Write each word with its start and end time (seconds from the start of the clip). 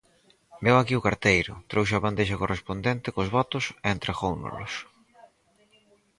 Veu 0.65 0.75
aquí 0.77 0.93
o 0.97 1.05
carteiro, 1.07 1.53
trouxo 1.71 1.93
a 1.95 2.03
bandexa 2.05 2.41
correspondente 2.43 3.13
cos 3.15 3.31
votos 3.37 3.65
e 3.69 3.87
entregóunolos. 3.95 4.73